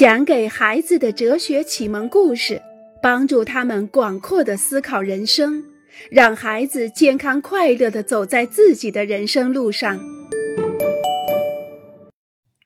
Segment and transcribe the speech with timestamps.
[0.00, 2.62] 讲给孩子的哲学启蒙故事，
[3.02, 5.62] 帮助他们广阔的思考人生，
[6.10, 10.00] 让孩子健康快乐的走在自己的人生路上。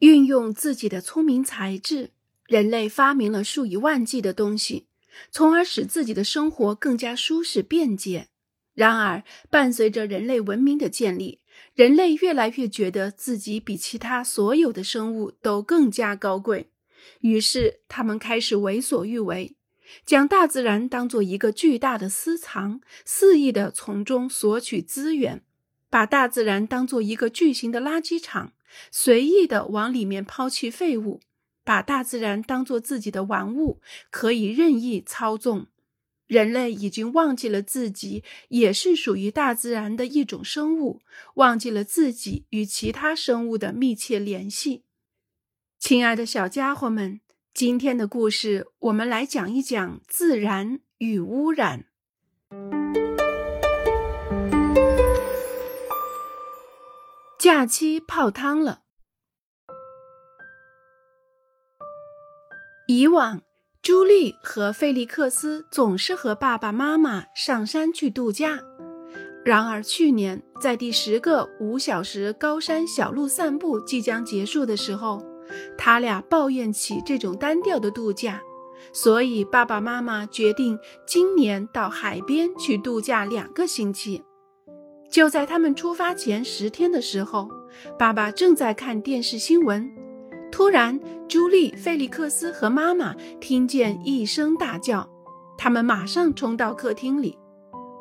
[0.00, 2.10] 运用自己的聪明才智，
[2.48, 4.88] 人类发明了数以万计的东西，
[5.30, 8.26] 从而使自己的生活更加舒适便捷。
[8.74, 11.38] 然而，伴随着人类文明的建立，
[11.76, 16.66] 人类越来越觉得自己比其他所有的生物都更加高贵。
[17.20, 19.54] 于是，他们开始为所欲为，
[20.04, 25.40] 将大自然当做一个巨大的私藏，肆意的从中索取资源；
[25.88, 28.52] 把大自然当做一个巨型的垃圾场，
[28.90, 31.20] 随意的往里面抛弃废物；
[31.64, 35.66] 把大自然当做自己的玩物，可以任意操纵。
[36.26, 41.00] 人类已经忘记了自己也是属于大自然的一种生物，
[41.34, 44.84] 忘记了自己与其他生物的密切联系。
[45.80, 47.20] 亲爱的小家伙们，
[47.54, 51.86] 今天的故事我们来讲一讲自然与污染。
[57.38, 58.82] 假期泡汤了。
[62.86, 63.40] 以往，
[63.80, 68.60] 朱莉和费利克斯总是和爸爸妈妈上山去度假。
[69.42, 75.24] 然而，去年在第十个五小时高山小路散步即将结束的时候，
[75.76, 78.40] 他俩抱怨起这种单调的度假，
[78.92, 84.22] 所以爸爸妈妈决定今年到海边去度假两个星期。
[85.10, 87.48] 就在他们出发前十天的时候，
[87.98, 89.90] 爸爸正在看电视新闻，
[90.52, 95.08] 突然，朱莉、菲利克斯和妈妈听见一声大叫，
[95.58, 97.36] 他们马上冲到客厅里。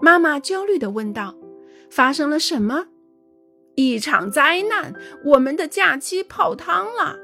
[0.00, 1.34] 妈妈焦虑地问道
[1.90, 2.86] ：“发生了什么
[3.74, 4.92] ？”“一场灾难，
[5.24, 7.16] 我们的假期泡汤了。”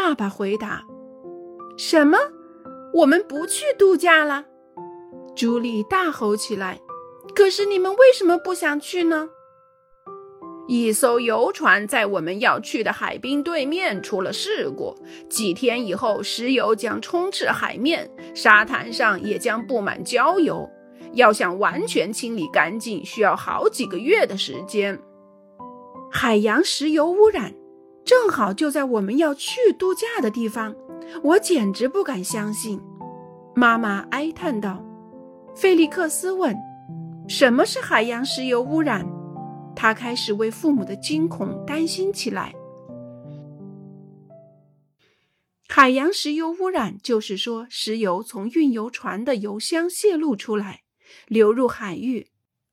[0.00, 0.84] 爸爸回答
[1.76, 2.16] ：“什么？
[2.94, 4.44] 我们不去度假了？”
[5.34, 6.80] 朱莉大吼起来
[7.34, 9.28] ：“可是你们为什么不想去呢？”
[10.68, 14.94] 一艘游船在我们要去的海滨对面出了事故，
[15.28, 20.70] 几天以后，石油将充斥海面，沙滩上也将布满焦油。
[21.14, 25.00] 要想完全清理干净，需要好几个月的时间。
[26.08, 27.52] 海洋石油污染。
[28.08, 30.74] 正好就在我们要去度假的地方，
[31.22, 32.80] 我简直不敢相信。
[33.54, 34.82] 妈妈哀叹道。
[35.54, 36.56] 菲利克斯问
[37.28, 39.06] ：“什么是海洋石油污染？”
[39.76, 42.54] 他开始为父母的惊恐担心起来。
[45.68, 50.80] 海洋石油污染就是说，石油从运油船的油箱泄露出来，
[51.26, 52.28] 流入海域。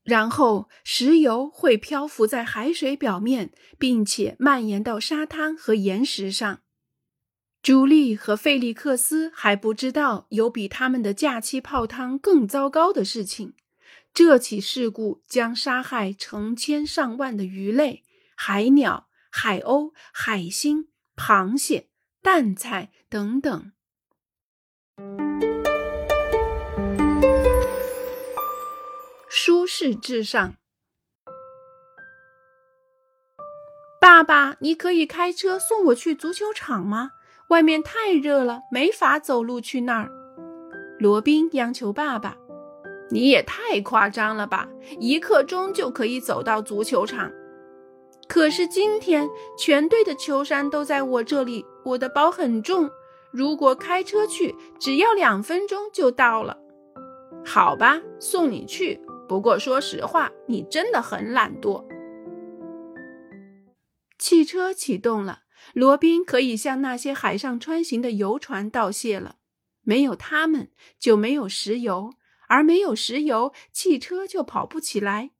[0.05, 6.61] 然后，石油会漂浮在海水表面，并且蔓延到沙滩和岩石上。
[7.63, 13.55] 朱莉和费利克斯还不知道有比他们的假期泡汤更糟糕的事情。
[14.13, 18.03] 这起事故将杀害成千上万的鱼类、
[18.35, 21.89] 海鸟、海鸥、海星、螃蟹、
[22.21, 23.71] 蛋菜等等。
[29.47, 30.55] 舒适至上。
[34.01, 37.11] 爸爸，你可以开车送我去足球场吗？
[37.49, 40.09] 外面太热了，没法走路去那儿。
[40.97, 42.35] 罗宾央求爸爸
[43.11, 44.67] ：“你也太夸张了吧！
[44.99, 47.31] 一刻钟就可以走到足球场。
[48.27, 49.29] 可是今天
[49.59, 52.89] 全队的球衫都在我这里，我的包很重，
[53.29, 56.57] 如果开车去，只要两分钟就到了。
[57.45, 61.85] 好吧，送你去。”不过，说实话，你真的很懒惰。
[64.17, 65.41] 汽车启动了，
[65.73, 69.37] 罗宾可以向那些海上穿行的游船道谢了。
[69.81, 72.13] 没有他们，就没有石油，
[72.47, 75.31] 而没有石油，汽车就跑不起来。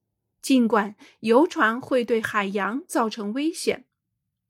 [0.41, 3.85] 尽管游船会对海洋造成危险，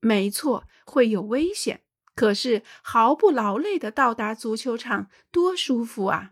[0.02, 1.84] 没错，会有危险。
[2.13, 6.32] 可是毫不劳累的到达足球场，多舒服啊！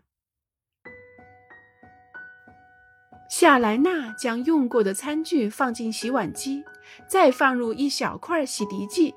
[3.36, 6.62] 夏莱娜将用过的餐具放进洗碗机，
[7.08, 9.12] 再放入一小块洗涤剂，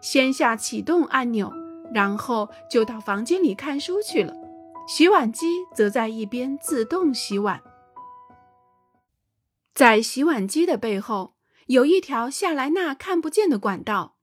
[0.00, 1.52] 先下启动按钮，
[1.92, 4.32] 然后就到房间里看书去了。
[4.88, 7.60] 洗碗机则在一边自动洗碗。
[9.74, 11.34] 在洗碗机的背后
[11.66, 14.16] 有一条夏莱娜看不见的管道，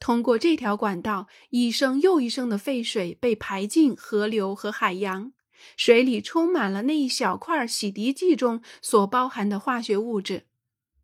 [0.00, 5.30] 通过这条管道，一升又一升的废水被排进河流和海洋。
[5.76, 10.46] 水里充满了那一小块洗涤剂中所包含的化学物质。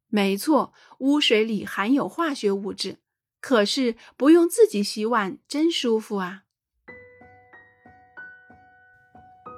[0.09, 2.99] 没错，污水里含有化学物质。
[3.41, 6.45] 可是不用自己洗碗，真舒服啊！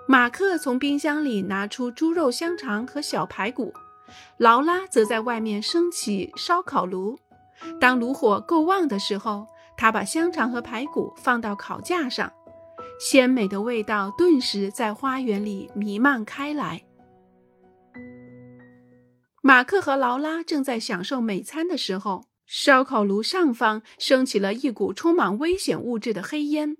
[0.09, 3.73] 马克从冰箱里拿出猪肉香肠和小排骨，
[4.39, 7.19] 劳拉则在外面升起烧烤炉。
[7.81, 9.47] 当炉火够旺的时候，
[9.77, 12.33] 他把香肠和排骨放到烤架上，
[12.99, 16.85] 鲜美的味道顿时在花园里弥漫开来。
[19.43, 26.77] 马克和劳拉正在享受美餐的时候，烧烤炉上方升起了一股充满危险物质的黑烟。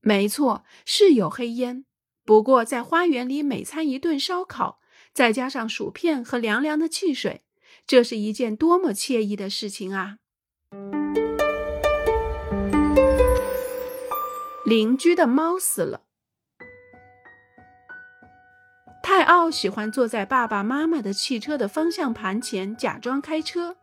[0.00, 1.84] 没错，是有黑烟。
[2.24, 4.80] 不过，在花园里美餐一顿烧烤，
[5.12, 7.42] 再加上薯片和凉凉的汽水，
[7.86, 10.16] 这是一件多么惬意的事情啊！
[14.72, 16.00] 邻居的猫死了。
[19.02, 23.76] 泰奥喜欢坐在爸爸妈妈的汽车的方向盘前假装开车。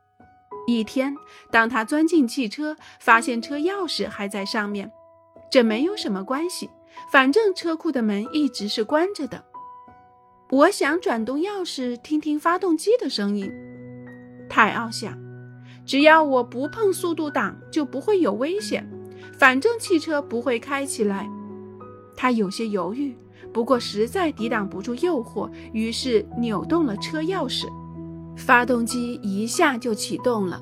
[0.65, 1.15] 一天，
[1.51, 4.91] 当他钻进汽车，发现车钥匙还在上面，
[5.51, 6.67] 这没有什么关系。
[7.11, 9.45] 反正车库的门一直是关着的。
[10.49, 13.47] 我想转动钥匙，听听发动机的声音。
[14.49, 15.15] 泰奥想，
[15.85, 18.89] 只要我不碰速度档，就不会有危险。
[19.39, 21.29] 反正汽车不会开起来。
[22.15, 23.15] 他有些犹豫，
[23.53, 27.65] 不过实在抵挡不住诱惑，于是扭动了车钥匙，
[28.35, 30.61] 发动机一下就启动了。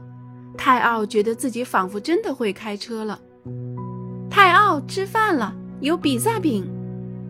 [0.56, 3.20] 泰奥觉得自己仿佛真的会开车了。
[4.30, 5.54] 泰奥，吃饭了。
[5.80, 6.68] 有比萨饼，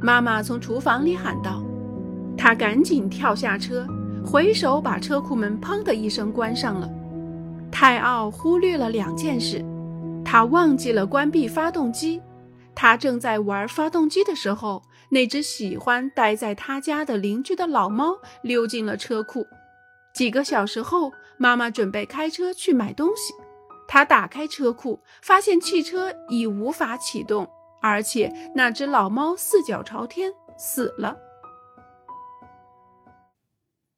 [0.02, 1.64] 妈妈从厨房里喊道。
[2.38, 3.86] 他赶紧跳下车，
[4.26, 6.90] 回手把车库门“砰”的一声关上了。
[7.72, 9.64] 泰奥忽略了两件事：
[10.30, 12.22] 他忘记了关闭发动机。
[12.76, 19.48] 他正在玩发动机的时候，那只喜欢待在他家的邻居的老猫溜进了车库。
[20.14, 23.34] 几个小时后，妈妈准备开车去买东西。
[23.88, 27.50] 他打开车库，发现汽车已无法启动。
[27.82, 31.16] 而且那只老猫四脚朝天死了。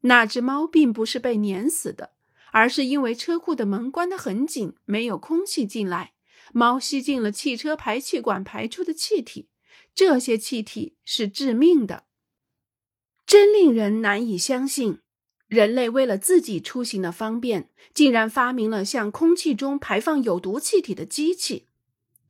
[0.01, 2.11] 那只猫并不是被碾死的，
[2.51, 6.11] 而是因为车库的门关得很紧，没有空气进来。
[6.54, 9.50] 猫吸进了汽车排气管排出的气体，
[9.94, 12.06] 这些气体是致命的。
[13.25, 15.00] 真令人难以相信，
[15.48, 21.68] 人类为了自己出行的方便，竟然发明了向空气中排放有毒气体的机器。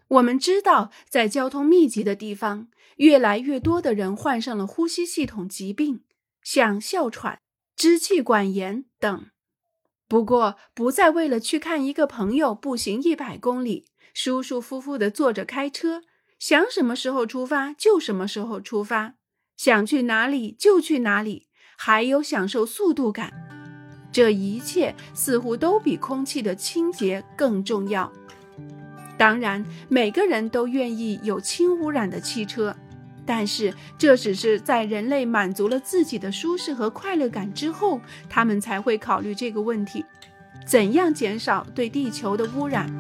[0.10, 6.04] 我们知道，在交通密集的地方，越来越多的人患上了呼吸系统疾病，
[6.42, 7.40] 像哮喘、
[7.76, 9.30] 支气管炎等。
[10.08, 13.86] 不过，不再为了去看一个朋友步行一百公里，
[14.22, 16.02] 舒舒服服地坐着开车，
[16.38, 19.14] 想什么时候出发就什么时候出发，
[19.56, 23.32] 想去哪里就去哪里，还有享受速度感，
[24.12, 28.12] 这一切似乎都比空气的清洁更重要。
[29.18, 32.76] 当然，每个人都愿意有轻污染的汽车，
[33.26, 40.04] 但是这只是在人类满足了自己的舒适和快乐感之后，他们才会考虑这个问题：
[40.66, 42.94] 怎样减少对地球的污染。